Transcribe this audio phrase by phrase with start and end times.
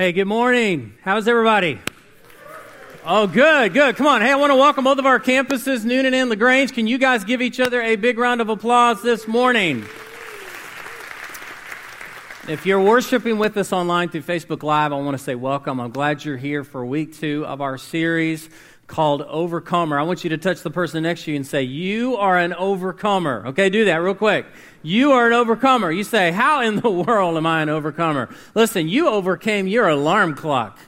[0.00, 0.94] Hey, good morning.
[1.02, 1.78] How's everybody?
[3.04, 3.96] Oh, good, good.
[3.96, 4.22] Come on.
[4.22, 6.72] Hey, I want to welcome both of our campuses, Newnan and LaGrange.
[6.72, 9.84] Can you guys give each other a big round of applause this morning?
[12.48, 15.78] If you're worshiping with us online through Facebook Live, I want to say welcome.
[15.78, 18.48] I'm glad you're here for week two of our series
[18.90, 19.98] called Overcomer.
[19.98, 22.52] I want you to touch the person next to you and say, You are an
[22.52, 23.46] overcomer.
[23.46, 24.46] Okay, do that real quick.
[24.82, 25.90] You are an overcomer.
[25.90, 28.28] You say, How in the world am I an overcomer?
[28.54, 30.78] Listen, you overcame your alarm clock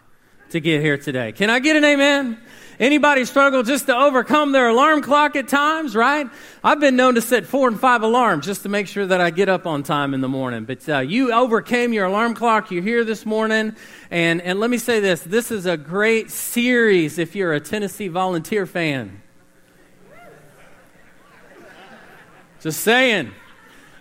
[0.51, 1.33] to get here today.
[1.33, 2.39] Can I get an amen?
[2.83, 6.29] Anybody struggle just to overcome their alarm clock at times, right?
[6.65, 9.31] I've been known to set four and five alarms just to make sure that I
[9.31, 10.65] get up on time in the morning.
[10.65, 12.73] But uh, you overcame your alarm clock.
[12.73, 13.77] You're here this morning.
[14.11, 18.09] And, and let me say this this is a great series if you're a Tennessee
[18.09, 19.23] volunteer fan.
[22.63, 23.31] Just saying.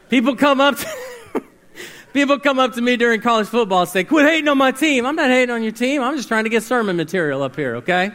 [0.10, 0.88] People come up to.
[2.14, 5.06] People come up to me during college football and say, Quit hating on my team.
[5.06, 6.02] I'm not hating on your team.
[6.02, 8.12] I'm just trying to get sermon material up here, okay?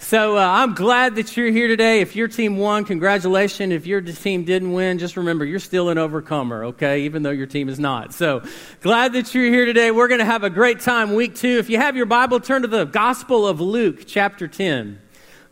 [0.00, 2.00] So uh, I'm glad that you're here today.
[2.00, 3.70] If your team won, congratulations.
[3.74, 7.02] If your team didn't win, just remember you're still an overcomer, okay?
[7.02, 8.14] Even though your team is not.
[8.14, 8.42] So
[8.80, 9.90] glad that you're here today.
[9.90, 11.58] We're going to have a great time week two.
[11.58, 14.98] If you have your Bible, turn to the Gospel of Luke, chapter 10.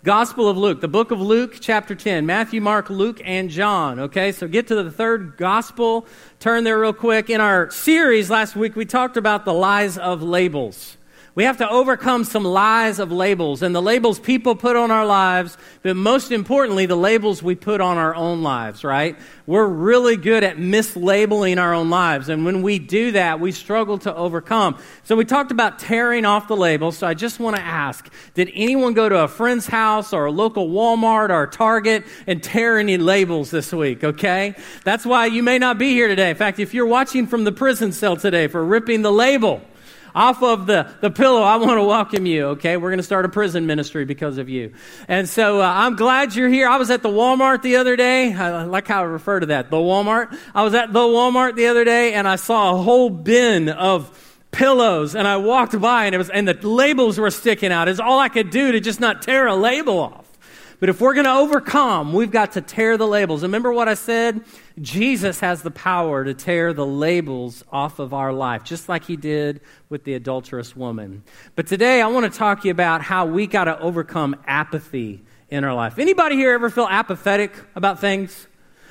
[0.03, 2.25] Gospel of Luke, the book of Luke, chapter 10.
[2.25, 4.01] Matthew, Mark, Luke, and John.
[4.01, 6.07] Okay, so get to the third gospel.
[6.41, 7.29] Turn there real quick.
[7.29, 10.98] In our series last week, we talked about the lies of labels.
[11.39, 15.07] We have to overcome some lies of labels and the labels people put on our
[15.07, 19.17] lives, but most importantly, the labels we put on our own lives, right?
[19.47, 22.29] We're really good at mislabeling our own lives.
[22.29, 24.79] And when we do that, we struggle to overcome.
[25.05, 26.99] So we talked about tearing off the labels.
[26.99, 30.33] So I just want to ask, did anyone go to a friend's house or a
[30.33, 34.03] local Walmart or Target and tear any labels this week?
[34.03, 34.57] Okay.
[34.83, 36.31] That's why you may not be here today.
[36.31, 39.63] In fact, if you're watching from the prison cell today for ripping the label,
[40.19, 42.77] off of the, the pillow, I want to welcome you, okay?
[42.77, 44.73] We're going to start a prison ministry because of you.
[45.07, 46.69] And so uh, I'm glad you're here.
[46.69, 48.35] I was at the Walmart the other day.
[48.35, 50.37] I like how I refer to that, the Walmart.
[50.57, 54.11] I was at the Walmart the other day and I saw a whole bin of
[54.51, 57.87] pillows and I walked by and it was, and the labels were sticking out.
[57.87, 60.28] It's all I could do to just not tear a label off.
[60.81, 63.43] But if we're going to overcome, we've got to tear the labels.
[63.43, 64.45] Remember what I said?
[64.81, 69.17] Jesus has the power to tear the labels off of our life, just like he
[69.17, 71.25] did with the adulterous woman.
[71.57, 75.25] But today I want to talk to you about how we got to overcome apathy
[75.51, 75.99] in our life.
[75.99, 78.47] Anybody here ever feel apathetic about things?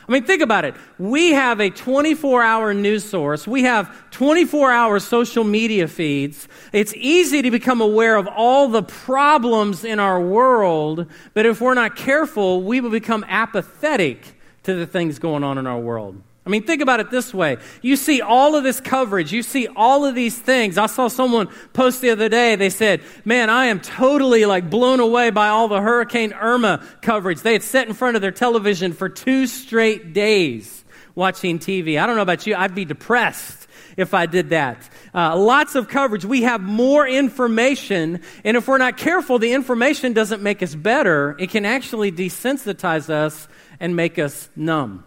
[0.07, 0.73] I mean, think about it.
[0.97, 3.45] We have a 24 hour news source.
[3.45, 6.47] We have 24 hour social media feeds.
[6.71, 11.73] It's easy to become aware of all the problems in our world, but if we're
[11.73, 16.21] not careful, we will become apathetic to the things going on in our world.
[16.47, 17.57] I mean, think about it this way.
[17.81, 19.33] You see all of this coverage.
[19.33, 20.77] You see all of these things.
[20.77, 22.55] I saw someone post the other day.
[22.55, 27.41] They said, man, I am totally like blown away by all the Hurricane Irma coverage.
[27.41, 30.85] They had sat in front of their television for two straight days
[31.15, 31.99] watching TV.
[32.01, 32.55] I don't know about you.
[32.55, 34.89] I'd be depressed if I did that.
[35.13, 36.23] Uh, lots of coverage.
[36.23, 41.35] We have more information, and if we're not careful, the information doesn't make us better.
[41.39, 43.49] It can actually desensitize us
[43.81, 45.03] and make us numb.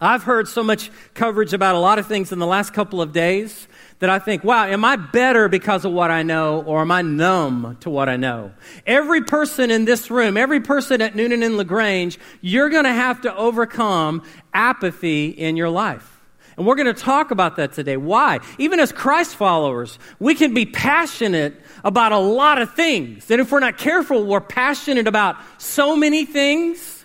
[0.00, 3.12] I've heard so much coverage about a lot of things in the last couple of
[3.12, 3.68] days
[4.00, 7.02] that I think, wow, am I better because of what I know or am I
[7.02, 8.52] numb to what I know?
[8.86, 13.20] Every person in this room, every person at Newnan and LaGrange, you're going to have
[13.22, 14.22] to overcome
[14.52, 16.10] apathy in your life.
[16.56, 17.96] And we're going to talk about that today.
[17.96, 18.40] Why?
[18.58, 23.30] Even as Christ followers, we can be passionate about a lot of things.
[23.30, 27.03] And if we're not careful, we're passionate about so many things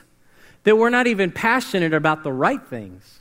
[0.64, 3.20] that we're not even passionate about the right things.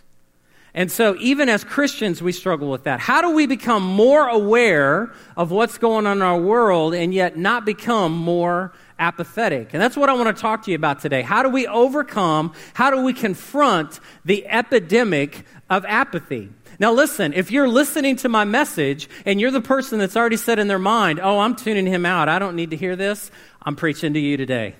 [0.74, 3.00] And so, even as Christians, we struggle with that.
[3.00, 7.36] How do we become more aware of what's going on in our world and yet
[7.36, 9.70] not become more apathetic?
[9.72, 11.22] And that's what I want to talk to you about today.
[11.22, 16.50] How do we overcome, how do we confront the epidemic of apathy?
[16.78, 20.60] Now, listen, if you're listening to my message and you're the person that's already said
[20.60, 23.32] in their mind, oh, I'm tuning him out, I don't need to hear this,
[23.62, 24.76] I'm preaching to you today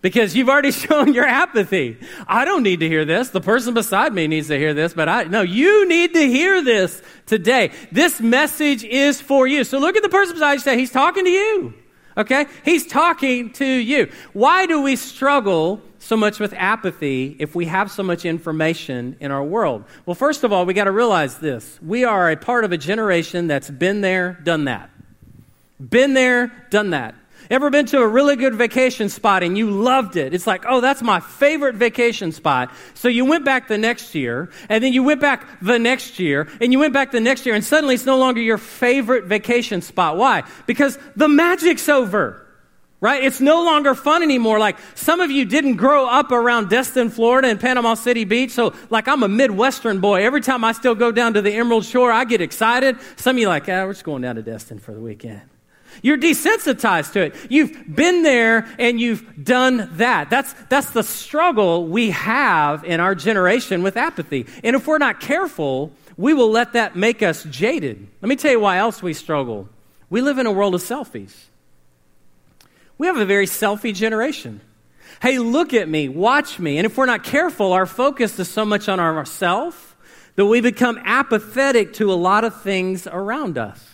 [0.00, 1.98] because you've already shown your apathy.
[2.26, 3.30] I don't need to hear this.
[3.30, 6.62] The person beside me needs to hear this, but I, no, you need to hear
[6.62, 7.70] this today.
[7.92, 9.64] This message is for you.
[9.64, 11.74] So look at the person beside you say, he's talking to you.
[12.16, 12.46] Okay?
[12.64, 14.10] He's talking to you.
[14.32, 19.30] Why do we struggle so much with apathy if we have so much information in
[19.30, 19.84] our world?
[20.04, 21.78] Well, first of all, we got to realize this.
[21.80, 24.90] We are a part of a generation that's been there, done that.
[25.78, 27.14] Been there, done that.
[27.50, 30.34] Ever been to a really good vacation spot and you loved it?
[30.34, 32.72] It's like, oh, that's my favorite vacation spot.
[32.94, 36.46] So you went back the next year, and then you went back the next year,
[36.60, 39.80] and you went back the next year, and suddenly it's no longer your favorite vacation
[39.80, 40.16] spot.
[40.18, 40.42] Why?
[40.66, 42.44] Because the magic's over.
[43.00, 43.22] Right?
[43.22, 44.58] It's no longer fun anymore.
[44.58, 48.50] Like some of you didn't grow up around Destin, Florida and Panama City Beach.
[48.50, 50.24] So like I'm a Midwestern boy.
[50.24, 52.96] Every time I still go down to the Emerald Shore, I get excited.
[53.14, 55.42] Some of you like, ah, we're just going down to Destin for the weekend.
[56.02, 57.34] You're desensitized to it.
[57.48, 60.30] You've been there and you've done that.
[60.30, 64.46] That's, that's the struggle we have in our generation with apathy.
[64.62, 68.06] And if we're not careful, we will let that make us jaded.
[68.20, 69.68] Let me tell you why else we struggle.
[70.10, 71.34] We live in a world of selfies.
[72.96, 74.60] We have a very selfie generation.
[75.20, 76.78] Hey, look at me, watch me.
[76.78, 79.76] And if we're not careful, our focus is so much on ourselves
[80.36, 83.87] that we become apathetic to a lot of things around us.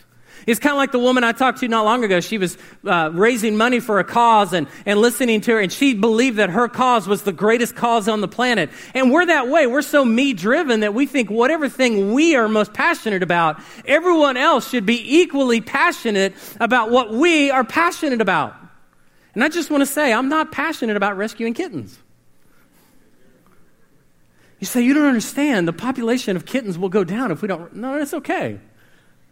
[0.47, 2.21] It's kind of like the woman I talked to not long ago.
[2.21, 5.95] She was uh, raising money for a cause and, and listening to her, and she
[5.95, 8.71] believed that her cause was the greatest cause on the planet.
[8.95, 9.67] And we're that way.
[9.67, 14.37] We're so me driven that we think whatever thing we are most passionate about, everyone
[14.37, 18.55] else should be equally passionate about what we are passionate about.
[19.35, 21.99] And I just want to say, I'm not passionate about rescuing kittens.
[24.61, 25.69] You say, you don't understand.
[25.69, 27.75] The population of kittens will go down if we don't.
[27.75, 28.61] No, it's okay.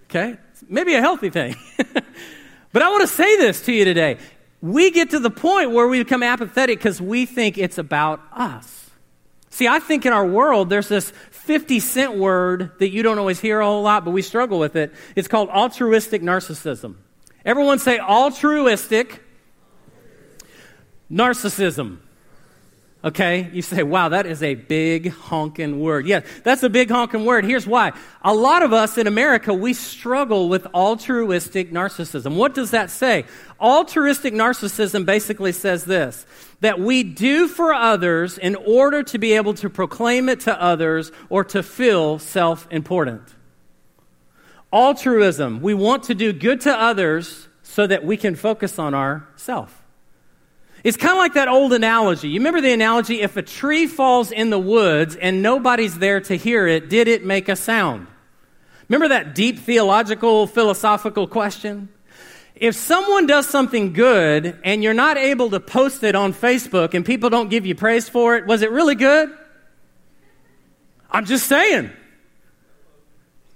[0.05, 0.37] Okay?
[0.69, 1.57] Maybe a healthy thing.
[2.73, 4.19] but I want to say this to you today.
[4.61, 8.91] We get to the point where we become apathetic because we think it's about us.
[9.51, 13.39] See, I think in our world, there's this 50 cent word that you don't always
[13.39, 14.95] hear a whole lot, but we struggle with it.
[15.15, 16.97] It's called altruistic narcissism.
[17.45, 19.23] Everyone say altruistic
[21.11, 21.99] narcissism.
[23.05, 26.07] Okay, you say, wow, that is a big honking word.
[26.07, 27.45] Yes, that's a big honking word.
[27.45, 27.93] Here's why.
[28.23, 32.37] A lot of us in America, we struggle with altruistic narcissism.
[32.37, 33.25] What does that say?
[33.61, 36.27] Altruistic narcissism basically says this
[36.61, 41.11] that we do for others in order to be able to proclaim it to others
[41.29, 43.35] or to feel self important.
[44.73, 49.82] Altruism, we want to do good to others so that we can focus on ourself.
[50.85, 52.29] It's kind of like that old analogy.
[52.29, 56.37] You remember the analogy if a tree falls in the woods and nobody's there to
[56.37, 58.09] hear it, did it make a sound?
[58.89, 61.89] Remember that deep theological, philosophical question?
[62.57, 67.05] If someone does something good and you're not able to post it on Facebook and
[67.05, 69.31] people don't give you praise for it, was it really good?
[71.11, 71.91] I'm just saying.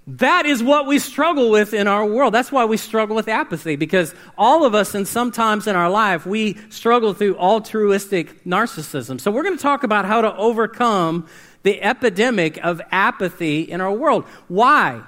[0.07, 2.33] That is what we struggle with in our world.
[2.33, 6.25] That's why we struggle with apathy, because all of us, and sometimes in our life,
[6.25, 9.19] we struggle through altruistic narcissism.
[9.19, 11.27] So, we're going to talk about how to overcome
[11.63, 14.23] the epidemic of apathy in our world.
[14.47, 15.03] Why?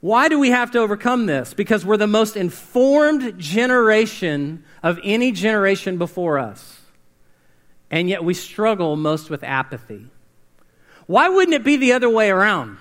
[0.00, 1.52] Why do we have to overcome this?
[1.52, 6.80] Because we're the most informed generation of any generation before us.
[7.90, 10.06] And yet we struggle most with apathy.
[11.06, 12.78] Why wouldn't it be the other way around?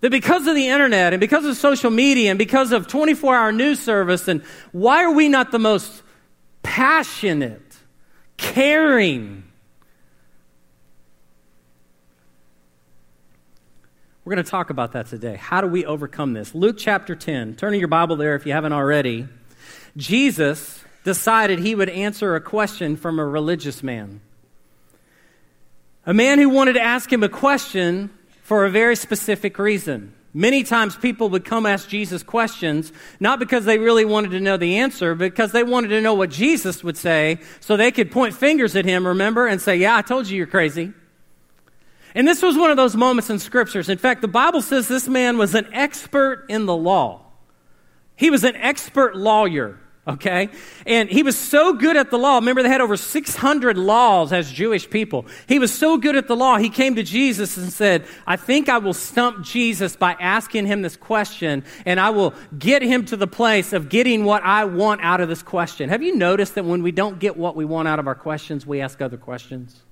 [0.00, 3.52] That because of the internet and because of social media and because of 24 hour
[3.52, 6.02] news service, and why are we not the most
[6.62, 7.76] passionate,
[8.36, 9.44] caring?
[14.24, 15.36] We're going to talk about that today.
[15.36, 16.52] How do we overcome this?
[16.52, 17.54] Luke chapter 10.
[17.54, 19.28] Turning your Bible there if you haven't already.
[19.96, 24.20] Jesus decided he would answer a question from a religious man.
[26.04, 28.10] A man who wanted to ask him a question
[28.46, 30.14] for a very specific reason.
[30.32, 34.56] Many times people would come ask Jesus questions, not because they really wanted to know
[34.56, 38.12] the answer, but because they wanted to know what Jesus would say so they could
[38.12, 40.92] point fingers at him, remember, and say, Yeah, I told you you're crazy.
[42.14, 43.88] And this was one of those moments in scriptures.
[43.88, 47.22] In fact, the Bible says this man was an expert in the law.
[48.14, 50.48] He was an expert lawyer okay?
[50.86, 52.36] And he was so good at the law.
[52.36, 55.26] Remember, they had over 600 laws as Jewish people.
[55.48, 58.68] He was so good at the law, he came to Jesus and said, I think
[58.68, 63.16] I will stump Jesus by asking him this question, and I will get him to
[63.16, 65.88] the place of getting what I want out of this question.
[65.88, 68.66] Have you noticed that when we don't get what we want out of our questions,
[68.66, 69.82] we ask other questions?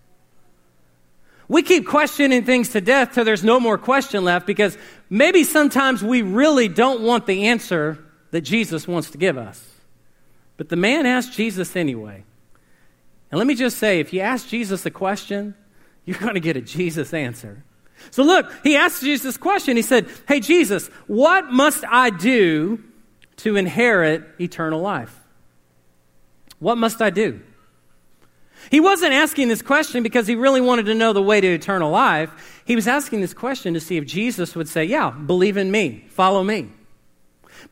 [1.47, 4.79] We keep questioning things to death till there's no more question left because
[5.11, 7.99] maybe sometimes we really don't want the answer
[8.31, 9.74] that Jesus wants to give us.
[10.57, 12.25] But the man asked Jesus anyway.
[13.31, 15.55] And let me just say if you ask Jesus a question,
[16.05, 17.65] you're going to get a Jesus answer.
[18.11, 19.77] So look, he asked Jesus a question.
[19.77, 22.83] He said, Hey, Jesus, what must I do
[23.39, 25.19] to inherit eternal life?
[26.59, 27.41] What must I do?
[28.71, 31.91] He wasn't asking this question because he really wanted to know the way to eternal
[31.91, 32.63] life.
[32.65, 36.07] He was asking this question to see if Jesus would say, Yeah, believe in me,
[36.11, 36.71] follow me.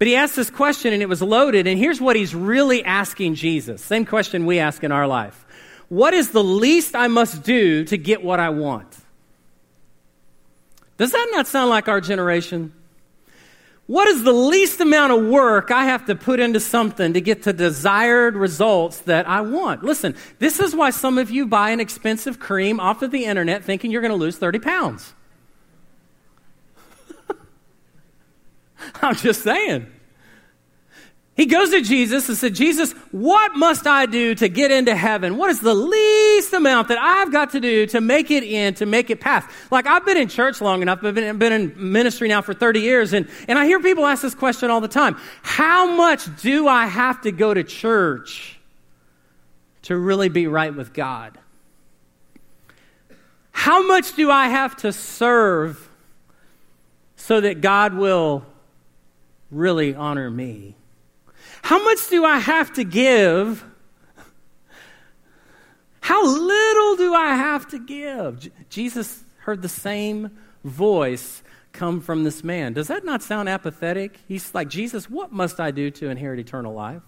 [0.02, 3.36] But he asked this question and it was loaded, and here's what he's really asking
[3.36, 3.84] Jesus.
[3.84, 5.46] Same question we ask in our life
[5.88, 8.98] What is the least I must do to get what I want?
[10.96, 12.72] Does that not sound like our generation?
[13.86, 17.44] What is the least amount of work I have to put into something to get
[17.44, 19.84] the desired results that I want?
[19.84, 23.62] Listen, this is why some of you buy an expensive cream off of the internet
[23.62, 25.14] thinking you're going to lose 30 pounds.
[29.04, 29.86] I'm just saying.
[31.34, 35.38] He goes to Jesus and said, Jesus, what must I do to get into heaven?
[35.38, 38.86] What is the least amount that I've got to do to make it in, to
[38.86, 39.48] make it past?
[39.70, 42.80] Like, I've been in church long enough, I've been, been in ministry now for 30
[42.80, 46.68] years, and, and I hear people ask this question all the time How much do
[46.68, 48.58] I have to go to church
[49.82, 51.38] to really be right with God?
[53.52, 55.88] How much do I have to serve
[57.16, 58.44] so that God will
[59.52, 60.74] really honor me?
[61.62, 63.64] How much do I have to give?
[66.00, 68.40] How little do I have to give?
[68.40, 70.30] J- Jesus heard the same
[70.64, 71.42] voice
[71.72, 72.72] come from this man.
[72.72, 74.18] Does that not sound apathetic?
[74.26, 77.02] He's like, Jesus, what must I do to inherit eternal life?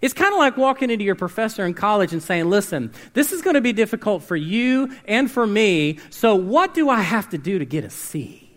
[0.00, 3.40] It's kind of like walking into your professor in college and saying, Listen, this is
[3.40, 7.38] going to be difficult for you and for me, so what do I have to
[7.38, 8.50] do to get a C?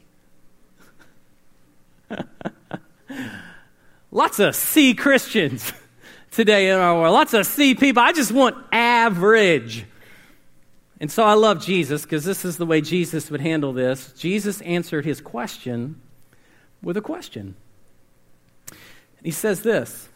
[4.12, 5.74] Lots of C Christians
[6.32, 7.14] today in our world.
[7.14, 8.02] Lots of C people.
[8.02, 9.86] I just want average.
[11.00, 14.14] And so I love Jesus because this is the way Jesus would handle this.
[14.14, 16.02] Jesus answered his question
[16.82, 17.56] with a question.
[19.24, 20.08] He says this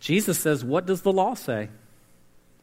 [0.00, 1.68] Jesus says, What does the law say?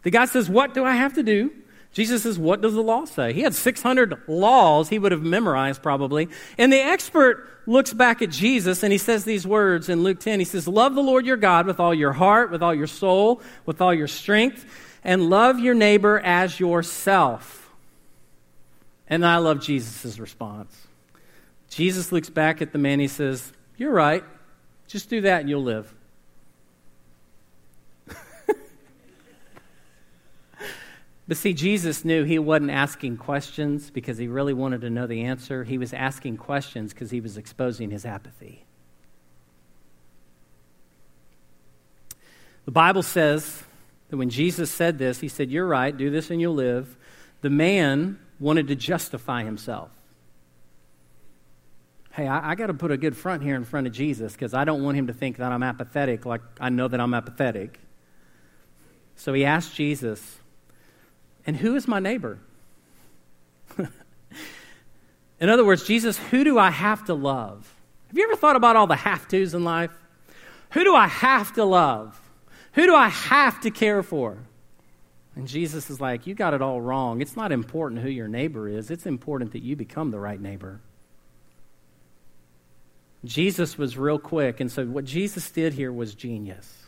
[0.03, 1.51] The guy says, What do I have to do?
[1.95, 3.31] Jesus says, What does the law say?
[3.31, 6.27] He had 600 laws he would have memorized probably.
[6.57, 10.39] And the expert looks back at Jesus and he says these words in Luke 10.
[10.39, 13.41] He says, Love the Lord your God with all your heart, with all your soul,
[13.65, 14.65] with all your strength,
[15.05, 17.73] and love your neighbor as yourself.
[19.07, 20.75] And I love Jesus' response.
[21.69, 22.99] Jesus looks back at the man.
[22.99, 24.25] He says, You're right.
[24.89, 25.95] Just do that and you'll live.
[31.27, 35.23] But see, Jesus knew he wasn't asking questions because he really wanted to know the
[35.23, 35.63] answer.
[35.63, 38.65] He was asking questions because he was exposing his apathy.
[42.65, 43.63] The Bible says
[44.09, 46.95] that when Jesus said this, he said, You're right, do this and you'll live.
[47.41, 49.89] The man wanted to justify himself.
[52.11, 54.53] Hey, I, I got to put a good front here in front of Jesus because
[54.53, 57.79] I don't want him to think that I'm apathetic like I know that I'm apathetic.
[59.15, 60.39] So he asked Jesus,
[61.45, 62.39] and who is my neighbor?
[65.39, 67.71] in other words, Jesus, who do I have to love?
[68.07, 69.91] Have you ever thought about all the have tos in life?
[70.71, 72.19] Who do I have to love?
[72.73, 74.37] Who do I have to care for?
[75.35, 77.21] And Jesus is like, You got it all wrong.
[77.21, 80.81] It's not important who your neighbor is, it's important that you become the right neighbor.
[83.23, 86.84] Jesus was real quick, and so what Jesus did here was genius.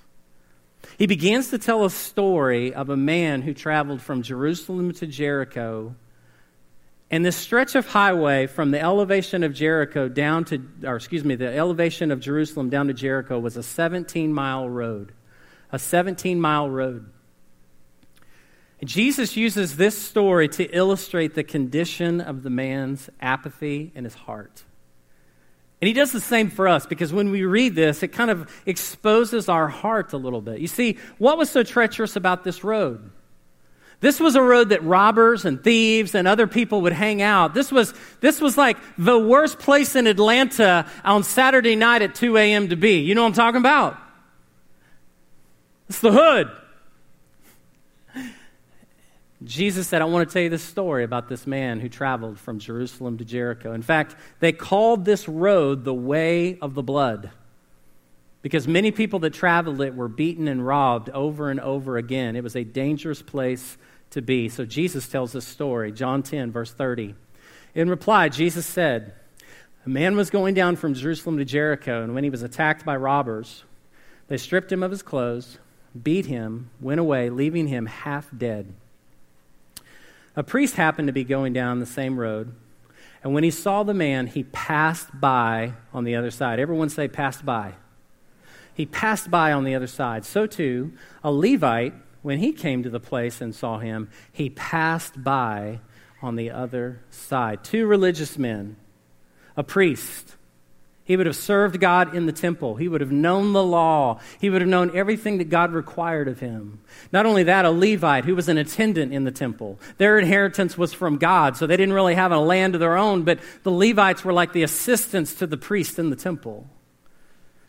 [0.97, 5.95] He begins to tell a story of a man who traveled from Jerusalem to Jericho.
[7.09, 11.35] And this stretch of highway from the elevation of Jericho down to, or excuse me,
[11.35, 15.13] the elevation of Jerusalem down to Jericho was a 17 mile road.
[15.71, 17.09] A 17 mile road.
[18.79, 24.13] And Jesus uses this story to illustrate the condition of the man's apathy in his
[24.13, 24.63] heart.
[25.79, 28.51] And he does the same for us because when we read this, it kind of
[28.65, 30.59] exposes our heart a little bit.
[30.59, 33.11] You see, what was so treacherous about this road?
[33.99, 37.53] This was a road that robbers and thieves and other people would hang out.
[37.53, 42.37] This was, this was like the worst place in Atlanta on Saturday night at 2
[42.37, 42.69] a.m.
[42.69, 42.99] to be.
[42.99, 43.97] You know what I'm talking about?
[45.89, 46.51] It's the hood.
[49.47, 52.59] Jesus said, I want to tell you this story about this man who traveled from
[52.59, 53.73] Jerusalem to Jericho.
[53.73, 57.31] In fact, they called this road the way of the blood
[58.41, 62.35] because many people that traveled it were beaten and robbed over and over again.
[62.35, 63.77] It was a dangerous place
[64.11, 64.49] to be.
[64.49, 67.15] So Jesus tells this story, John 10, verse 30.
[67.75, 69.13] In reply, Jesus said,
[69.85, 72.95] A man was going down from Jerusalem to Jericho, and when he was attacked by
[72.95, 73.63] robbers,
[74.27, 75.57] they stripped him of his clothes,
[76.01, 78.73] beat him, went away, leaving him half dead.
[80.37, 82.53] A priest happened to be going down the same road,
[83.23, 86.59] and when he saw the man, he passed by on the other side.
[86.59, 87.73] Everyone say, passed by.
[88.73, 90.23] He passed by on the other side.
[90.23, 95.23] So too, a Levite, when he came to the place and saw him, he passed
[95.23, 95.79] by
[96.21, 97.63] on the other side.
[97.63, 98.77] Two religious men,
[99.57, 100.36] a priest
[101.07, 102.75] He would have served God in the temple.
[102.75, 104.19] He would have known the law.
[104.41, 106.81] He would have known everything that God required of him.
[107.13, 109.79] Not only that, a Levite who was an attendant in the temple.
[109.99, 113.23] Their inheritance was from God, so they didn't really have a land of their own,
[113.23, 116.67] but the Levites were like the assistants to the priest in the temple.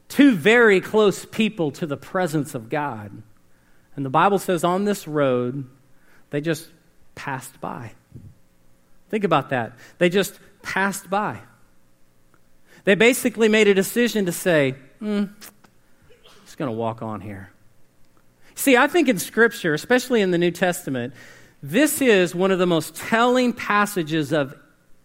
[0.09, 3.23] Two very close people to the presence of God.
[3.95, 5.65] And the Bible says on this road,
[6.31, 6.67] they just
[7.15, 7.93] passed by.
[9.11, 9.79] Think about that.
[9.99, 11.39] They just passed by.
[12.85, 15.31] They basically made a decision to say, mm,
[16.45, 17.51] just going to walk on here.
[18.55, 21.15] See, I think in Scripture, especially in the New Testament,
[21.63, 24.55] this is one of the most telling passages of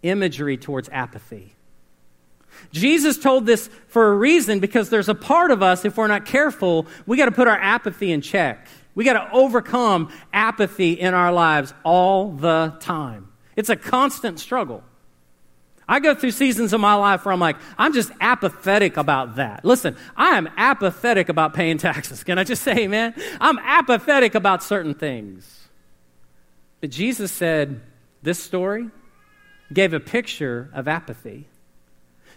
[0.02, 1.54] imagery towards apathy.
[2.72, 6.26] Jesus told this for a reason because there's a part of us, if we're not
[6.26, 8.68] careful, we got to put our apathy in check.
[8.96, 13.30] We got to overcome apathy in our lives all the time.
[13.56, 14.84] It's a constant struggle.
[15.88, 19.66] I go through seasons of my life where I'm like, I'm just apathetic about that.
[19.66, 22.24] Listen, I am apathetic about paying taxes.
[22.24, 23.14] Can I just say, man?
[23.42, 25.68] I'm apathetic about certain things.
[26.80, 27.82] But Jesus said
[28.22, 28.90] this story
[29.72, 31.48] gave a picture of apathy.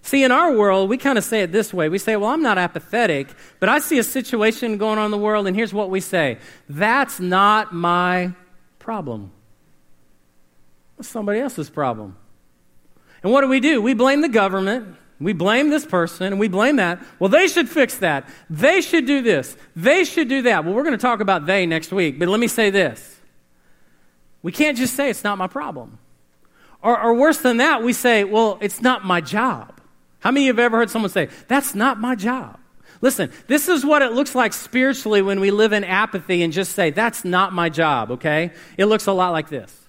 [0.03, 1.89] See, in our world, we kind of say it this way.
[1.89, 5.19] We say, well, I'm not apathetic, but I see a situation going on in the
[5.19, 6.39] world, and here's what we say
[6.69, 8.33] that's not my
[8.79, 9.33] problem.
[10.99, 12.17] It's somebody else's problem.
[13.23, 13.81] And what do we do?
[13.83, 14.97] We blame the government.
[15.19, 17.03] We blame this person and we blame that.
[17.19, 18.29] Well, they should fix that.
[18.51, 19.57] They should do this.
[19.75, 20.65] They should do that.
[20.65, 23.19] Well, we're going to talk about they next week, but let me say this.
[24.43, 25.99] We can't just say it's not my problem.
[26.83, 29.81] Or, or worse than that, we say, well, it's not my job.
[30.21, 32.61] How many of you have ever heard someone say, that's not my job?
[33.01, 36.73] Listen, this is what it looks like spiritually when we live in apathy and just
[36.73, 38.53] say, that's not my job, okay?
[38.77, 39.86] It looks a lot like this.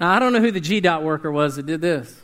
[0.00, 2.20] Now, I don't know who the GDOT worker was that did this.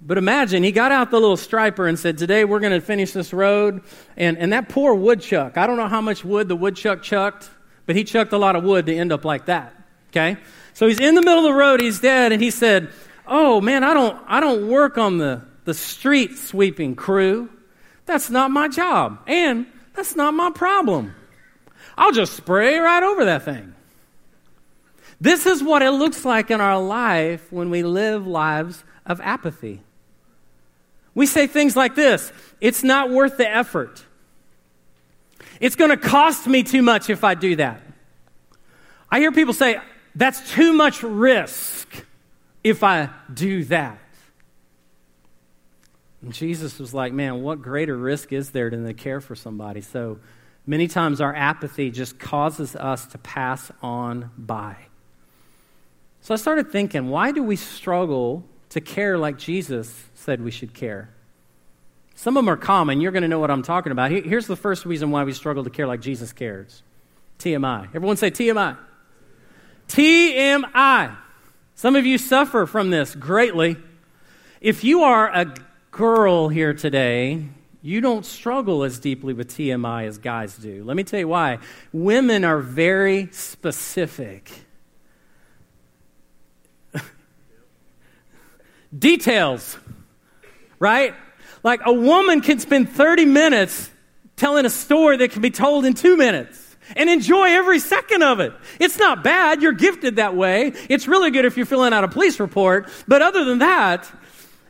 [0.00, 3.12] But imagine he got out the little striper and said, Today we're going to finish
[3.12, 3.82] this road.
[4.16, 7.48] And, and that poor woodchuck, I don't know how much wood the woodchuck chucked,
[7.86, 9.74] but he chucked a lot of wood to end up like that.
[10.10, 10.36] Okay?
[10.74, 12.90] So he's in the middle of the road, he's dead, and he said,
[13.26, 17.48] Oh man, I don't, I don't work on the, the street sweeping crew.
[18.04, 19.20] That's not my job.
[19.26, 21.14] And that's not my problem.
[21.96, 23.74] I'll just spray right over that thing.
[25.24, 29.80] This is what it looks like in our life when we live lives of apathy.
[31.14, 34.04] We say things like this it's not worth the effort.
[35.60, 37.80] It's going to cost me too much if I do that.
[39.10, 39.80] I hear people say,
[40.14, 42.04] that's too much risk
[42.62, 43.98] if I do that.
[46.20, 49.80] And Jesus was like, man, what greater risk is there than to care for somebody?
[49.80, 50.18] So
[50.66, 54.76] many times our apathy just causes us to pass on by.
[56.24, 60.72] So I started thinking, why do we struggle to care like Jesus said we should
[60.72, 61.10] care?
[62.14, 63.02] Some of them are common.
[63.02, 64.10] You're going to know what I'm talking about.
[64.10, 66.82] Here's the first reason why we struggle to care like Jesus cares
[67.40, 67.88] TMI.
[67.94, 68.78] Everyone say TMI.
[69.88, 71.14] TMI.
[71.74, 73.76] Some of you suffer from this greatly.
[74.62, 75.54] If you are a
[75.90, 77.44] girl here today,
[77.82, 80.84] you don't struggle as deeply with TMI as guys do.
[80.84, 81.58] Let me tell you why.
[81.92, 84.50] Women are very specific.
[88.96, 89.76] Details,
[90.78, 91.14] right?
[91.62, 93.90] Like a woman can spend 30 minutes
[94.36, 96.60] telling a story that can be told in two minutes
[96.96, 98.52] and enjoy every second of it.
[98.78, 99.62] It's not bad.
[99.62, 100.72] You're gifted that way.
[100.88, 102.88] It's really good if you're filling out a police report.
[103.08, 104.10] But other than that,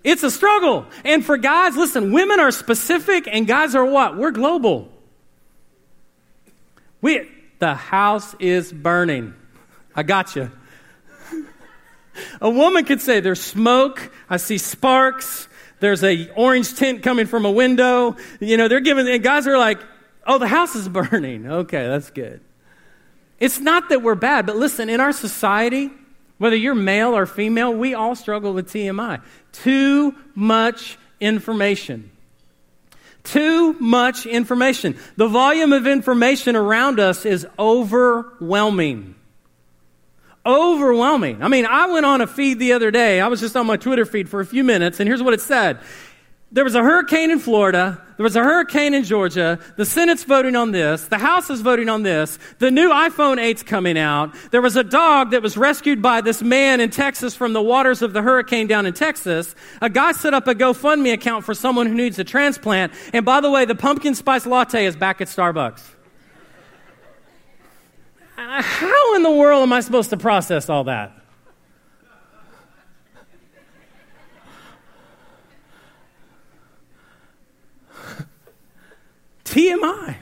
[0.04, 0.86] it's a struggle.
[1.04, 4.16] And for guys, listen, women are specific and guys are what?
[4.16, 4.90] We're global.
[7.00, 9.34] We, the house is burning.
[9.96, 10.50] I got you.
[12.40, 15.48] A woman could say, There's smoke, I see sparks,
[15.80, 18.16] there's a orange tint coming from a window.
[18.40, 19.78] You know, they're giving, and guys are like,
[20.26, 21.46] Oh, the house is burning.
[21.46, 22.40] Okay, that's good.
[23.38, 25.90] It's not that we're bad, but listen, in our society,
[26.38, 29.22] whether you're male or female, we all struggle with TMI.
[29.52, 32.10] Too much information.
[33.24, 34.96] Too much information.
[35.16, 39.14] The volume of information around us is overwhelming
[40.46, 41.42] overwhelming.
[41.42, 43.20] I mean, I went on a feed the other day.
[43.20, 45.40] I was just on my Twitter feed for a few minutes, and here's what it
[45.40, 45.78] said.
[46.54, 48.00] There was a hurricane in Florida.
[48.16, 49.58] There was a hurricane in Georgia.
[49.76, 51.08] The Senate's voting on this.
[51.08, 52.38] The House is voting on this.
[52.60, 54.32] The new iPhone 8's coming out.
[54.52, 58.02] There was a dog that was rescued by this man in Texas from the waters
[58.02, 59.56] of the hurricane down in Texas.
[59.80, 62.92] A guy set up a GoFundMe account for someone who needs a transplant.
[63.12, 65.82] And by the way, the pumpkin spice latte is back at Starbucks.
[68.36, 71.12] How in the world am I supposed to process all that?
[79.44, 80.16] TMI.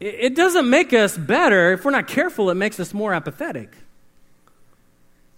[0.00, 1.74] It doesn't make us better.
[1.74, 3.76] If we're not careful, it makes us more apathetic.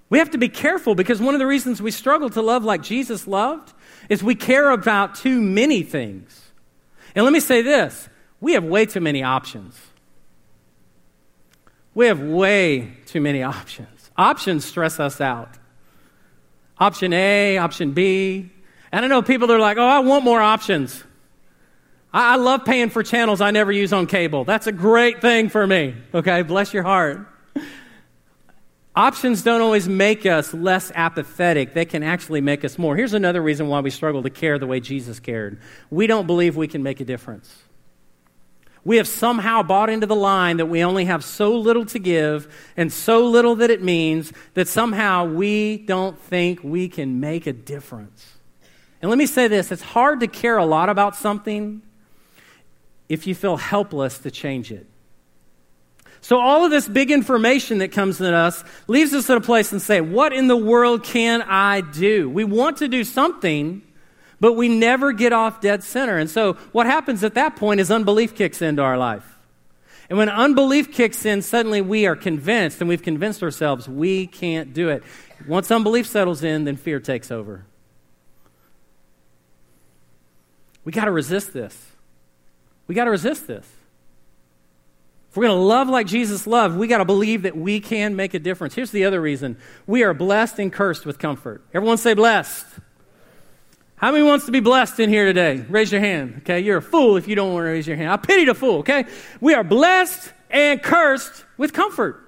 [0.08, 2.82] We have to be careful because one of the reasons we struggle to love like
[2.82, 3.74] Jesus loved
[4.08, 6.52] is we care about too many things.
[7.14, 8.08] And let me say this
[8.40, 9.78] we have way too many options.
[11.94, 14.10] We have way too many options.
[14.16, 15.50] Options stress us out.
[16.78, 18.50] Option A, option B.
[18.90, 21.02] And I know people that are like, oh, I want more options.
[22.12, 24.44] I, I love paying for channels I never use on cable.
[24.44, 25.94] That's a great thing for me.
[26.12, 27.26] Okay, bless your heart.
[28.96, 31.74] Options don't always make us less apathetic.
[31.74, 32.96] They can actually make us more.
[32.96, 35.60] Here's another reason why we struggle to care the way Jesus cared.
[35.90, 37.52] We don't believe we can make a difference.
[38.84, 42.52] We have somehow bought into the line that we only have so little to give
[42.76, 47.52] and so little that it means that somehow we don't think we can make a
[47.52, 48.34] difference.
[49.00, 51.82] And let me say this it's hard to care a lot about something
[53.08, 54.86] if you feel helpless to change it.
[56.20, 59.72] So, all of this big information that comes at us leaves us at a place
[59.72, 62.30] and say, What in the world can I do?
[62.30, 63.82] We want to do something,
[64.44, 66.18] but we never get off dead center.
[66.18, 69.38] And so, what happens at that point is unbelief kicks into our life.
[70.10, 74.74] And when unbelief kicks in, suddenly we are convinced, and we've convinced ourselves we can't
[74.74, 75.02] do it.
[75.48, 77.64] Once unbelief settles in, then fear takes over.
[80.84, 81.92] We got to resist this.
[82.86, 83.66] We got to resist this.
[85.30, 88.14] If we're going to love like Jesus loved, we got to believe that we can
[88.14, 88.74] make a difference.
[88.74, 91.64] Here's the other reason we are blessed and cursed with comfort.
[91.72, 92.66] Everyone say blessed.
[94.04, 95.64] How many wants to be blessed in here today?
[95.66, 96.42] Raise your hand.
[96.42, 98.10] Okay, you're a fool if you don't want to raise your hand.
[98.10, 98.80] I pity the fool.
[98.80, 99.06] Okay,
[99.40, 102.22] we are blessed and cursed with comfort.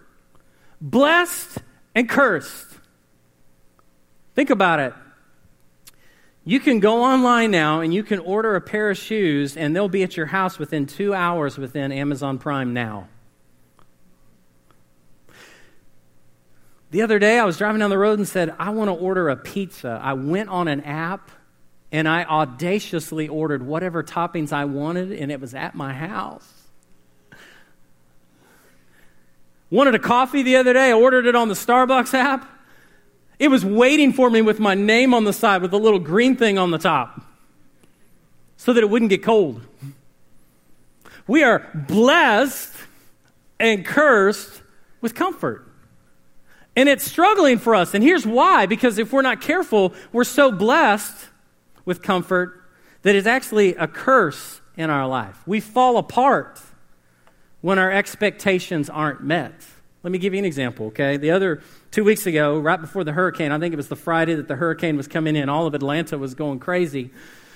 [0.81, 1.59] Blessed
[1.95, 2.67] and cursed.
[4.35, 4.95] Think about it.
[6.47, 9.87] You can go online now and you can order a pair of shoes, and they'll
[9.91, 13.07] be at your house within two hours within Amazon Prime now.
[16.91, 19.29] The other day, I was driving down the road and said, I want to order
[19.29, 20.01] a pizza.
[20.03, 21.33] I went on an app
[21.93, 26.53] and I audaciously ordered whatever toppings I wanted, and it was at my house.
[29.71, 32.49] Wanted a coffee the other day, I ordered it on the Starbucks app.
[33.39, 36.37] It was waiting for me with my name on the side with a little green
[36.37, 37.21] thing on the top
[38.57, 39.61] so that it wouldn't get cold.
[41.27, 42.73] We are blessed
[43.59, 44.63] and cursed
[45.01, 45.67] with comfort.
[46.75, 47.95] And it's struggling for us.
[47.95, 51.29] And here's why because if we're not careful, we're so blessed
[51.87, 52.63] with comfort
[53.03, 55.41] that is actually a curse in our life.
[55.47, 56.61] We fall apart
[57.63, 59.55] when our expectations aren't met.
[60.03, 61.17] Let me give you an example, okay?
[61.17, 64.35] The other two weeks ago, right before the hurricane, I think it was the Friday
[64.35, 67.11] that the hurricane was coming in, all of Atlanta was going crazy.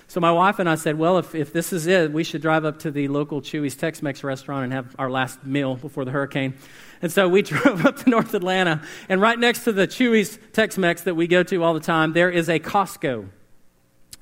[0.09, 2.65] So my wife and I said, well, if, if this is it, we should drive
[2.65, 6.11] up to the local Chuy's Tex Mex restaurant and have our last meal before the
[6.11, 6.55] hurricane.
[7.01, 10.77] And so we drove up to North Atlanta, and right next to the Chuy's Tex
[10.77, 13.29] Mex that we go to all the time, there is a Costco.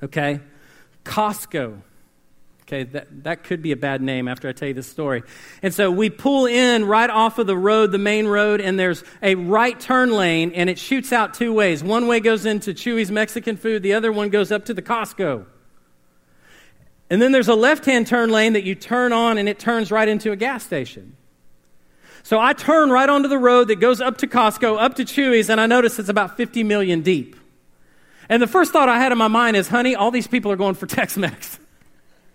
[0.03, 0.39] Okay?
[1.03, 1.81] Costco.
[2.63, 5.23] Okay, that, that could be a bad name after I tell you this story.
[5.63, 9.03] And so we pull in right off of the road, the main road, and there's
[9.23, 11.83] a right turn lane, and it shoots out two ways.
[11.83, 15.47] One way goes into Chuy's Mexican food, the other one goes up to the Costco.
[17.09, 19.89] And then there's a left hand turn lane that you turn on, and it turns
[19.89, 21.15] right into a gas station.
[22.21, 25.49] So I turn right onto the road that goes up to Costco, up to Chuy's,
[25.49, 27.35] and I notice it's about 50 million deep.
[28.29, 30.55] And the first thought I had in my mind is, honey, all these people are
[30.55, 31.59] going for Tex Mex.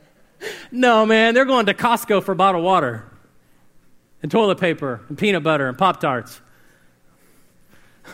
[0.72, 3.10] no, man, they're going to Costco for bottled water
[4.20, 6.40] and toilet paper and peanut butter and Pop Tarts.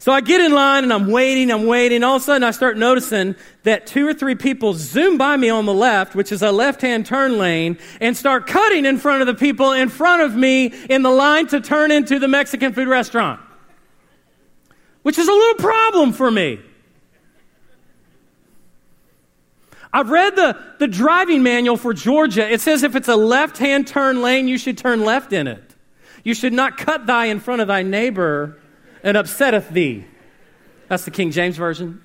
[0.00, 2.04] So I get in line and I'm waiting, I'm waiting.
[2.04, 5.50] All of a sudden, I start noticing that two or three people zoom by me
[5.50, 9.22] on the left, which is a left hand turn lane, and start cutting in front
[9.22, 12.72] of the people in front of me in the line to turn into the Mexican
[12.72, 13.40] food restaurant,
[15.02, 16.60] which is a little problem for me.
[19.92, 22.50] I've read the, the driving manual for Georgia.
[22.50, 25.74] It says if it's a left hand turn lane, you should turn left in it.
[26.24, 28.60] You should not cut thy in front of thy neighbor
[29.02, 30.04] and upsetteth thee.
[30.88, 32.02] That's the King James Version.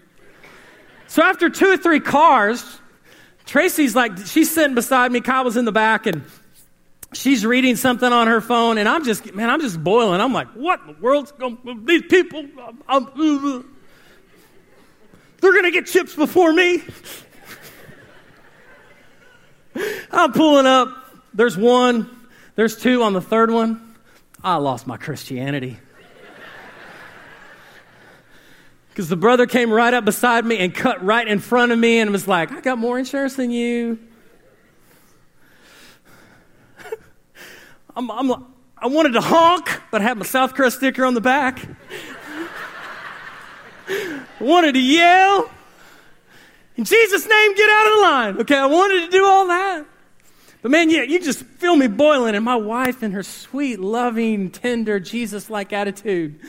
[1.08, 2.64] So after two or three cars,
[3.46, 5.22] Tracy's like, she's sitting beside me.
[5.22, 6.24] Kyle was in the back and
[7.14, 8.78] she's reading something on her phone.
[8.78, 10.22] And I'm just, man, I'm just boiling.
[10.22, 13.76] I'm like, what in the world's going These people, I'm, I'm,
[15.42, 16.82] they're going to get chips before me.
[20.12, 20.90] I'm pulling up.
[21.34, 22.10] There's one.
[22.56, 23.96] There's two on the third one.
[24.44, 25.80] I lost my Christianity.
[28.90, 31.98] Because the brother came right up beside me and cut right in front of me
[31.98, 33.98] and was like, I got more insurance than you.
[37.96, 38.46] I'm, I'm,
[38.78, 41.58] I wanted to honk, but I had my South Crest sticker on the back.
[44.40, 45.50] Wanted to yell.
[46.76, 48.38] In Jesus' name, get out of the line.
[48.42, 49.86] Okay, I wanted to do all that.
[50.64, 52.36] But man, yeah, you just feel me boiling.
[52.36, 56.40] And my wife, in her sweet, loving, tender, Jesus like attitude,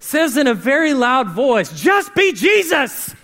[0.00, 3.14] says in a very loud voice, Just be Jesus.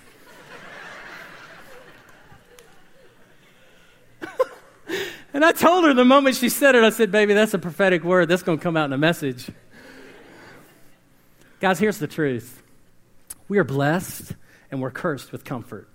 [5.32, 8.04] and I told her the moment she said it, I said, Baby, that's a prophetic
[8.04, 8.28] word.
[8.28, 9.50] That's going to come out in a message.
[11.58, 12.62] Guys, here's the truth
[13.48, 14.34] we are blessed
[14.70, 15.88] and we're cursed with comfort.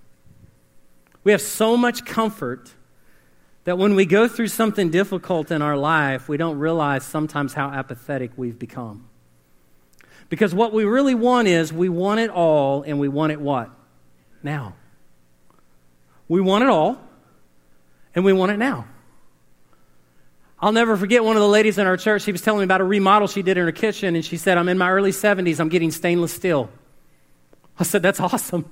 [1.23, 2.73] We have so much comfort
[3.65, 7.69] that when we go through something difficult in our life, we don't realize sometimes how
[7.69, 9.07] apathetic we've become.
[10.29, 13.69] Because what we really want is we want it all and we want it what?
[14.43, 14.75] Now.
[16.27, 16.99] We want it all
[18.15, 18.87] and we want it now.
[20.61, 22.23] I'll never forget one of the ladies in our church.
[22.23, 24.57] She was telling me about a remodel she did in her kitchen, and she said,
[24.57, 26.69] I'm in my early 70s, I'm getting stainless steel.
[27.79, 28.69] I said, That's awesome.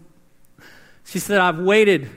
[1.05, 2.09] She said, I've waited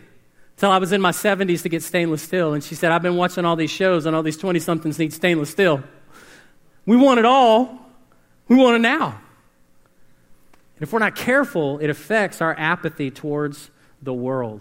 [0.60, 2.52] till I was in my 70s to get stainless steel.
[2.52, 5.12] And she said, I've been watching all these shows, and all these 20 somethings need
[5.14, 5.82] stainless steel.
[6.84, 7.80] We want it all,
[8.46, 9.06] we want it now.
[10.76, 13.70] And if we're not careful, it affects our apathy towards
[14.02, 14.60] the world.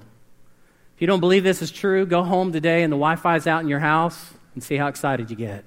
[0.96, 3.62] If you don't believe this is true, go home today and the Wi Fi's out
[3.62, 5.66] in your house and see how excited you get.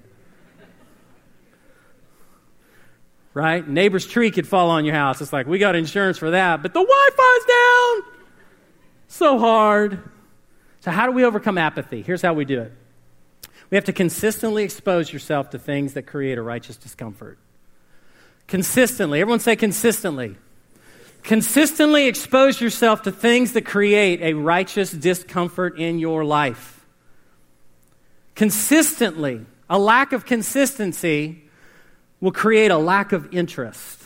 [3.35, 3.67] right?
[3.67, 5.21] Neighbor's tree could fall on your house.
[5.21, 8.13] It's like, we got insurance for that, but the Wi Fi's down.
[9.09, 10.03] So hard.
[10.83, 12.03] So, how do we overcome apathy?
[12.03, 12.73] Here's how we do it
[13.71, 17.39] we have to consistently expose yourself to things that create a righteous discomfort.
[18.49, 19.21] Consistently.
[19.21, 20.37] Everyone say consistently.
[21.23, 26.85] Consistently expose yourself to things that create a righteous discomfort in your life.
[28.35, 29.47] Consistently.
[29.71, 31.45] A lack of consistency
[32.21, 34.02] will create a lack of interest.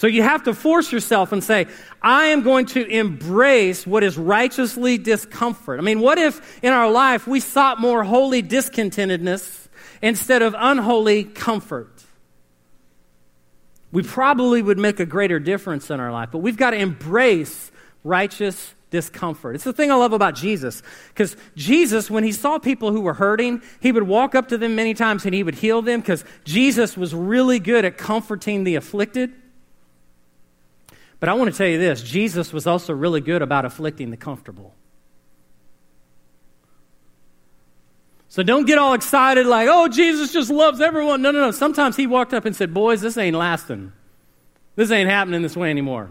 [0.00, 1.66] So you have to force yourself and say,
[2.00, 5.78] I am going to embrace what is righteously discomfort.
[5.78, 9.68] I mean, what if in our life we sought more holy discontentedness
[10.00, 12.02] instead of unholy comfort?
[13.92, 17.70] We probably would make a greater difference in our life, but we've got to embrace
[18.02, 19.54] righteous discomfort.
[19.54, 20.82] It's the thing I love about Jesus.
[21.08, 24.76] Because Jesus, when he saw people who were hurting, he would walk up to them
[24.76, 28.76] many times and he would heal them because Jesus was really good at comforting the
[28.76, 29.34] afflicted.
[31.20, 34.16] But I want to tell you this Jesus was also really good about afflicting the
[34.16, 34.74] comfortable.
[38.28, 41.20] So don't get all excited like, oh, Jesus just loves everyone.
[41.20, 41.50] No, no, no.
[41.50, 43.92] Sometimes he walked up and said, boys, this ain't lasting.
[44.76, 46.10] This ain't happening this way anymore.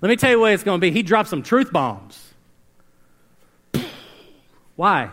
[0.00, 0.90] Let me tell you what it's going to be.
[0.90, 2.32] He dropped some truth bombs.
[4.76, 5.10] Why?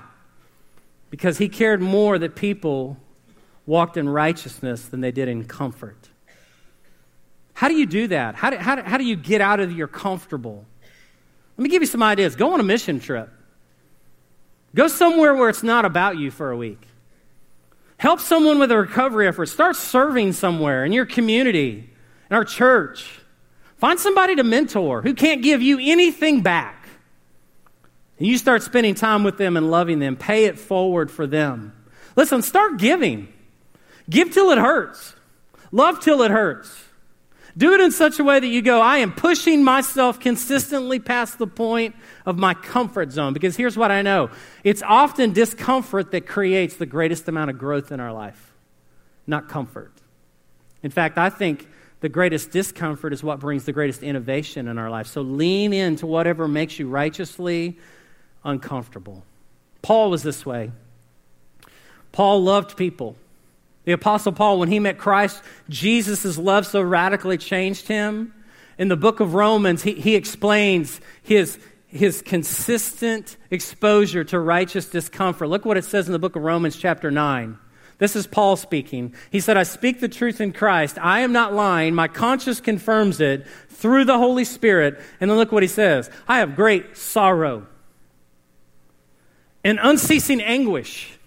[1.09, 2.97] Because he cared more that people
[3.65, 6.09] walked in righteousness than they did in comfort.
[7.55, 8.35] How do you do that?
[8.35, 10.65] How do, how do, how do you get out of your comfortable?
[11.57, 12.35] Let me give you some ideas.
[12.35, 13.29] Go on a mission trip.
[14.75, 16.85] Go somewhere where it's not about you for a week.
[17.97, 19.45] Help someone with a recovery effort.
[19.45, 21.89] Start serving somewhere in your community,
[22.29, 23.21] in our church.
[23.77, 26.89] Find somebody to mentor who can't give you anything back.
[28.19, 30.17] And you start spending time with them and loving them.
[30.17, 31.71] Pay it forward for them.
[32.17, 33.29] Listen, start giving.
[34.09, 35.15] Give till it hurts.
[35.71, 36.84] Love till it hurts.
[37.57, 41.37] Do it in such a way that you go, I am pushing myself consistently past
[41.37, 43.33] the point of my comfort zone.
[43.33, 44.29] Because here's what I know
[44.63, 48.53] it's often discomfort that creates the greatest amount of growth in our life,
[49.25, 49.93] not comfort.
[50.83, 51.67] In fact, I think
[52.01, 55.07] the greatest discomfort is what brings the greatest innovation in our life.
[55.07, 57.79] So lean into whatever makes you righteously
[58.43, 59.23] uncomfortable.
[59.81, 60.71] Paul was this way.
[62.11, 63.15] Paul loved people.
[63.85, 68.33] The Apostle Paul, when he met Christ, Jesus' love so radically changed him.
[68.77, 75.47] In the book of Romans, he, he explains his, his consistent exposure to righteous discomfort.
[75.47, 77.57] Look what it says in the book of Romans, chapter 9.
[77.97, 79.13] This is Paul speaking.
[79.31, 80.97] He said, I speak the truth in Christ.
[80.99, 81.95] I am not lying.
[81.95, 84.99] My conscience confirms it through the Holy Spirit.
[85.21, 87.67] And then look what he says I have great sorrow
[89.63, 91.17] and unceasing anguish.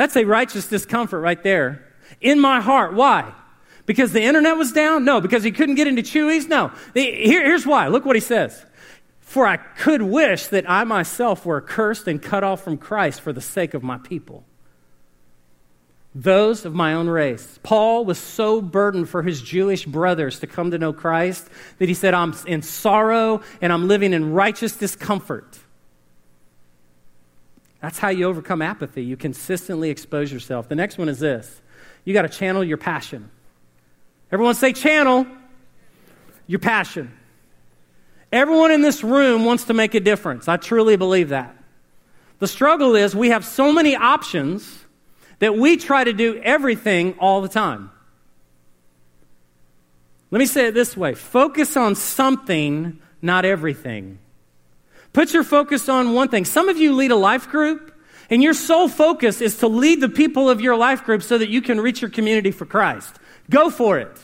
[0.00, 1.84] That's a righteous discomfort right there
[2.22, 2.94] in my heart.
[2.94, 3.34] Why?
[3.84, 5.04] Because the internet was down?
[5.04, 5.20] No.
[5.20, 6.48] Because he couldn't get into Chuy's?
[6.48, 6.72] No.
[6.94, 7.88] Here, here's why.
[7.88, 8.64] Look what he says.
[9.20, 13.34] For I could wish that I myself were cursed and cut off from Christ for
[13.34, 14.46] the sake of my people.
[16.14, 17.58] those of my own race.
[17.62, 21.94] Paul was so burdened for his Jewish brothers to come to know Christ that he
[21.94, 25.58] said, I'm in sorrow and I'm living in righteous discomfort.
[27.80, 29.02] That's how you overcome apathy.
[29.02, 30.68] You consistently expose yourself.
[30.68, 31.60] The next one is this
[32.04, 33.30] you got to channel your passion.
[34.32, 35.26] Everyone say, channel
[36.46, 37.12] your passion.
[38.32, 40.46] Everyone in this room wants to make a difference.
[40.46, 41.56] I truly believe that.
[42.38, 44.84] The struggle is we have so many options
[45.40, 47.90] that we try to do everything all the time.
[50.30, 54.18] Let me say it this way focus on something, not everything.
[55.12, 56.44] Put your focus on one thing.
[56.44, 57.92] Some of you lead a life group,
[58.28, 61.48] and your sole focus is to lead the people of your life group so that
[61.48, 63.16] you can reach your community for Christ.
[63.48, 64.16] Go for it.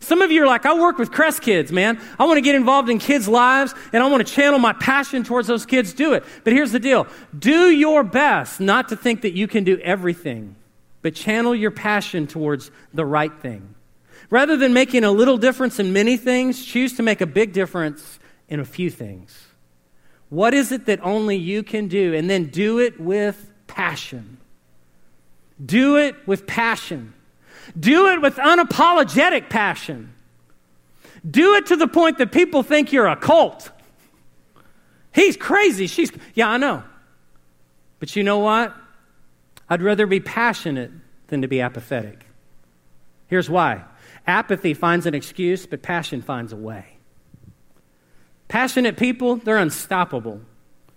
[0.00, 2.00] Some of you are like, I work with Crest kids, man.
[2.18, 5.24] I want to get involved in kids' lives and I want to channel my passion
[5.24, 5.92] towards those kids.
[5.92, 6.24] Do it.
[6.44, 10.54] But here's the deal do your best not to think that you can do everything,
[11.02, 13.74] but channel your passion towards the right thing.
[14.30, 18.18] Rather than making a little difference in many things, choose to make a big difference
[18.48, 19.47] in a few things.
[20.30, 22.14] What is it that only you can do?
[22.14, 24.38] And then do it with passion.
[25.64, 27.14] Do it with passion.
[27.78, 30.14] Do it with unapologetic passion.
[31.28, 33.70] Do it to the point that people think you're a cult.
[35.14, 35.86] He's crazy.
[35.86, 36.82] She's, yeah, I know.
[37.98, 38.74] But you know what?
[39.68, 40.90] I'd rather be passionate
[41.26, 42.24] than to be apathetic.
[43.26, 43.84] Here's why
[44.26, 46.97] apathy finds an excuse, but passion finds a way.
[48.48, 50.40] Passionate people, they're unstoppable.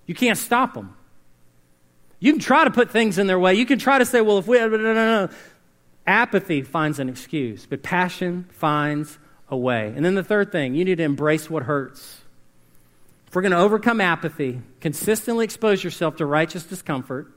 [0.05, 0.95] You can't stop them.
[2.19, 3.55] You can try to put things in their way.
[3.55, 4.57] You can try to say, well, if we.
[4.57, 5.29] No, no, no.
[6.07, 9.17] Apathy finds an excuse, but passion finds
[9.49, 9.93] a way.
[9.95, 12.21] And then the third thing, you need to embrace what hurts.
[13.27, 17.31] If we're going to overcome apathy, consistently expose yourself to righteous discomfort,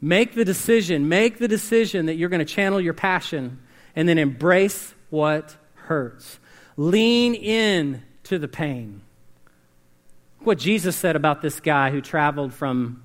[0.00, 3.58] make the decision, make the decision that you're going to channel your passion,
[3.96, 6.38] and then embrace what hurts.
[6.76, 9.02] Lean in to the pain.
[10.40, 13.02] What Jesus said about this guy who traveled from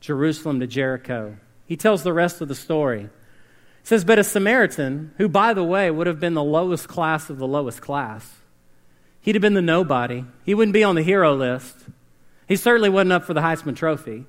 [0.00, 1.36] Jerusalem to Jericho.
[1.66, 3.10] He tells the rest of the story
[3.82, 7.38] says, But a Samaritan, who, by the way, would have been the lowest class of
[7.38, 8.38] the lowest class,
[9.20, 10.24] he'd have been the nobody.
[10.44, 11.76] He wouldn't be on the hero list.
[12.46, 14.26] He certainly wasn't up for the Heisman Trophy.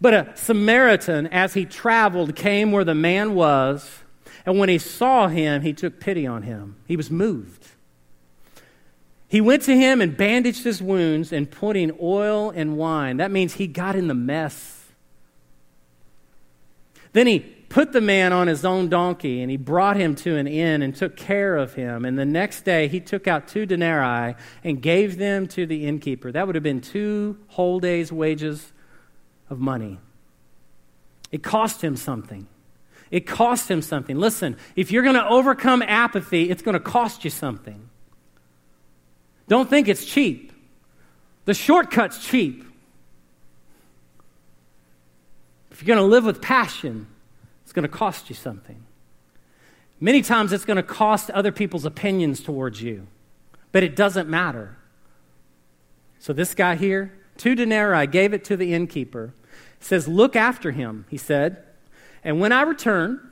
[0.00, 4.02] But a Samaritan, as he traveled, came where the man was,
[4.44, 6.76] and when he saw him, he took pity on him.
[6.86, 7.65] He was moved.
[9.28, 13.16] He went to him and bandaged his wounds and putting oil and wine.
[13.16, 14.84] That means he got in the mess.
[17.12, 20.46] Then he put the man on his own donkey and he brought him to an
[20.46, 22.04] inn and took care of him.
[22.04, 26.30] And the next day he took out two denarii and gave them to the innkeeper.
[26.30, 28.72] That would have been two whole days' wages
[29.50, 29.98] of money.
[31.32, 32.46] It cost him something.
[33.10, 34.18] It cost him something.
[34.18, 37.88] Listen, if you're going to overcome apathy, it's going to cost you something.
[39.48, 40.52] Don't think it's cheap.
[41.44, 42.64] The shortcut's cheap.
[45.70, 47.06] If you're going to live with passion,
[47.62, 48.82] it's going to cost you something.
[50.00, 53.06] Many times it's going to cost other people's opinions towards you,
[53.72, 54.76] but it doesn't matter.
[56.18, 59.34] So this guy here, two denarii, gave it to the innkeeper.
[59.80, 61.62] says, Look after him, he said,
[62.24, 63.25] and when I return,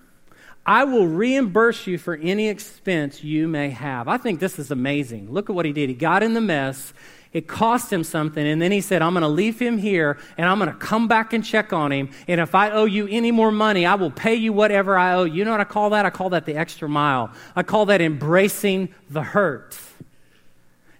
[0.66, 4.08] I will reimburse you for any expense you may have.
[4.08, 5.30] I think this is amazing.
[5.30, 5.90] Look at what he did.
[5.90, 6.94] He got in the mess.
[7.34, 8.46] It cost him something.
[8.46, 11.06] And then he said, I'm going to leave him here and I'm going to come
[11.06, 12.08] back and check on him.
[12.28, 15.24] And if I owe you any more money, I will pay you whatever I owe.
[15.24, 16.06] You know what I call that?
[16.06, 17.30] I call that the extra mile.
[17.54, 19.76] I call that embracing the hurt.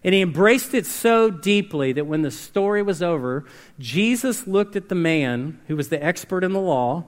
[0.03, 3.46] And he embraced it so deeply that when the story was over,
[3.79, 7.05] Jesus looked at the man who was the expert in the law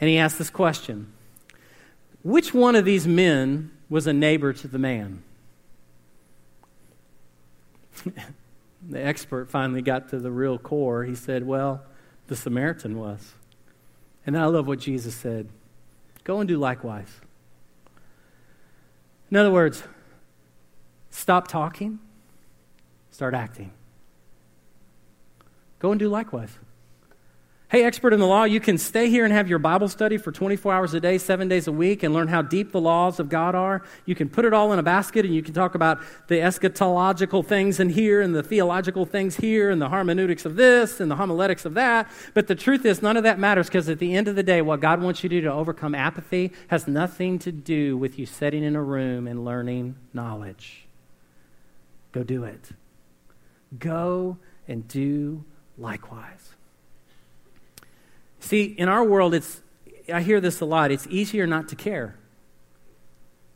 [0.00, 1.12] and he asked this question
[2.22, 5.22] Which one of these men was a neighbor to the man?
[8.88, 11.04] the expert finally got to the real core.
[11.04, 11.82] He said, Well,
[12.28, 13.34] the Samaritan was.
[14.26, 15.48] And I love what Jesus said
[16.24, 17.20] go and do likewise.
[19.30, 19.82] In other words,
[21.10, 21.98] stop talking,
[23.10, 23.72] start acting.
[25.78, 26.56] Go and do likewise.
[27.72, 30.30] Hey, expert in the law, you can stay here and have your Bible study for
[30.30, 33.30] 24 hours a day, seven days a week, and learn how deep the laws of
[33.30, 33.82] God are.
[34.04, 37.46] You can put it all in a basket and you can talk about the eschatological
[37.46, 41.16] things in here and the theological things here and the hermeneutics of this and the
[41.16, 42.10] homiletics of that.
[42.34, 44.60] But the truth is, none of that matters because at the end of the day,
[44.60, 48.26] what God wants you to do to overcome apathy has nothing to do with you
[48.26, 50.84] sitting in a room and learning knowledge.
[52.12, 52.72] Go do it.
[53.78, 54.36] Go
[54.68, 55.46] and do
[55.78, 56.51] likewise.
[58.42, 59.60] See, in our world, it's,
[60.12, 60.90] I hear this a lot.
[60.90, 62.16] It's easier not to care.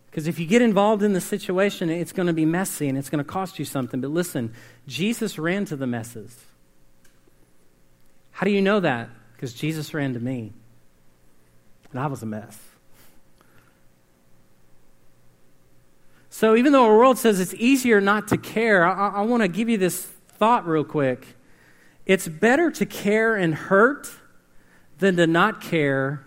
[0.07, 3.11] Because if you get involved in the situation, it's going to be messy and it's
[3.11, 4.01] going to cost you something.
[4.01, 4.55] But listen,
[4.87, 6.47] Jesus ran to the messes.
[8.31, 9.11] How do you know that?
[9.35, 10.53] Because Jesus ran to me.
[11.91, 12.59] And I was a mess.
[16.31, 19.49] So even though our world says it's easier not to care, I, I want to
[19.49, 20.07] give you this
[20.39, 21.27] thought real quick.
[22.05, 24.11] It's better to care and hurt
[24.99, 26.27] than to not care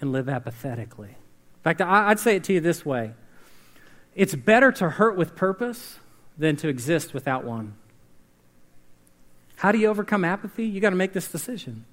[0.00, 1.10] and live apathetically.
[1.10, 3.12] In fact, I'd say it to you this way
[4.14, 5.98] it's better to hurt with purpose
[6.36, 7.74] than to exist without one.
[9.56, 10.64] How do you overcome apathy?
[10.64, 11.84] You got to make this decision.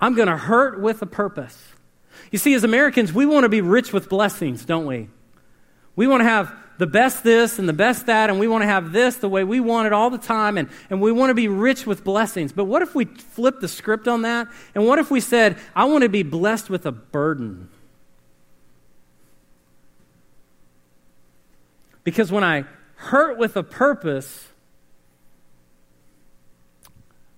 [0.00, 1.72] I'm going to hurt with a purpose.
[2.30, 5.08] You see, as Americans, we want to be rich with blessings, don't we?
[5.94, 8.66] We want to have the best this and the best that, and we want to
[8.66, 11.34] have this the way we want it all the time, and, and we want to
[11.34, 12.52] be rich with blessings.
[12.52, 14.48] But what if we flip the script on that?
[14.74, 17.68] And what if we said, I want to be blessed with a burden?
[22.04, 22.64] Because when I
[22.96, 24.48] hurt with a purpose,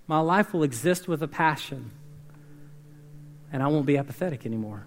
[0.07, 1.91] my life will exist with a passion,
[3.53, 4.87] and I won't be apathetic anymore.